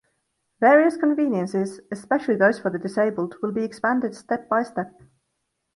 Various 0.59 0.97
conveniences, 0.97 1.79
especially 1.91 2.35
those 2.35 2.57
for 2.57 2.71
the 2.71 2.79
disabled, 2.79 3.35
will 3.43 3.51
be 3.51 3.63
expanded 3.63 4.15
step 4.15 4.49
by 4.49 4.63
step. 4.63 4.99